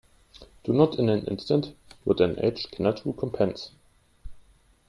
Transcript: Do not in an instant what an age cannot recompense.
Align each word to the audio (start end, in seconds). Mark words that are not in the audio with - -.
Do 0.63 0.73
not 0.73 0.97
in 0.97 1.09
an 1.09 1.25
instant 1.27 1.75
what 2.05 2.21
an 2.21 2.43
age 2.43 2.71
cannot 2.71 3.05
recompense. 3.05 3.69